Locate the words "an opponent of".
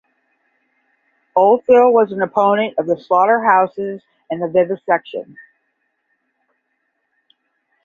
2.11-2.87